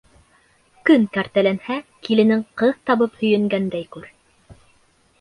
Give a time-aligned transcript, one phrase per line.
[0.89, 1.77] Көн кәртәләнһә,
[2.09, 4.13] киленең ҡыҙ табып һөйөнгәндәй күр.